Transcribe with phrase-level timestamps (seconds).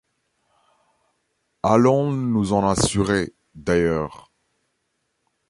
[1.61, 4.31] Allons nous en assurer, d’ailleurs.